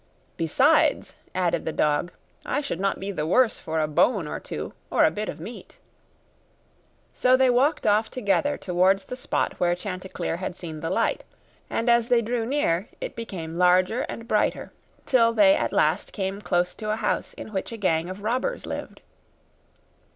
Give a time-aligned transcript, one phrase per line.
[0.35, 2.11] 'Besides,' added the dog,
[2.43, 5.39] 'I should not be the worse for a bone or two, or a bit of
[5.39, 5.77] meat.'
[7.13, 11.23] So they walked off together towards the spot where Chanticleer had seen the light,
[11.69, 14.73] and as they drew near it became larger and brighter,
[15.05, 18.65] till they at last came close to a house in which a gang of robbers
[18.65, 19.01] lived.